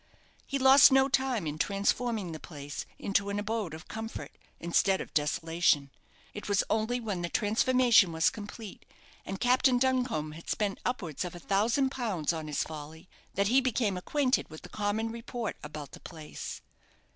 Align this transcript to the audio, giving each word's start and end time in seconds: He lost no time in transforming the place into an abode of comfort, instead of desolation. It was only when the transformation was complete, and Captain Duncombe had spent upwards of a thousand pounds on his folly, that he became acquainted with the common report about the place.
He 0.47 0.57
lost 0.57 0.91
no 0.91 1.07
time 1.07 1.45
in 1.45 1.59
transforming 1.59 2.31
the 2.31 2.39
place 2.39 2.87
into 2.97 3.29
an 3.29 3.37
abode 3.37 3.75
of 3.75 3.87
comfort, 3.87 4.35
instead 4.59 4.99
of 4.99 5.13
desolation. 5.13 5.91
It 6.33 6.49
was 6.49 6.63
only 6.71 6.99
when 6.99 7.21
the 7.21 7.29
transformation 7.29 8.11
was 8.11 8.31
complete, 8.31 8.83
and 9.27 9.39
Captain 9.39 9.77
Duncombe 9.77 10.31
had 10.31 10.49
spent 10.49 10.79
upwards 10.83 11.23
of 11.23 11.35
a 11.35 11.39
thousand 11.39 11.91
pounds 11.91 12.33
on 12.33 12.47
his 12.47 12.63
folly, 12.63 13.09
that 13.35 13.49
he 13.49 13.61
became 13.61 13.95
acquainted 13.95 14.49
with 14.49 14.63
the 14.63 14.69
common 14.69 15.11
report 15.11 15.55
about 15.61 15.91
the 15.91 15.99
place. 15.99 16.61